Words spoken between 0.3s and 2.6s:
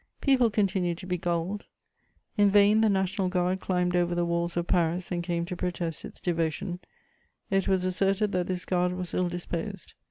continued to be gulled: in